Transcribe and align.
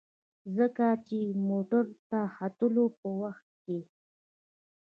ځکه 0.57 0.87
چې 1.07 1.19
موټر 1.47 1.85
ته 2.09 2.21
د 2.27 2.31
ختلو 2.35 2.85
په 2.99 3.09
وخت 3.21 3.47
کې. 3.63 3.79